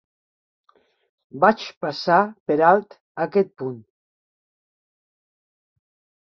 [1.43, 2.17] Vaig passar
[2.51, 3.77] per alt aquest punt.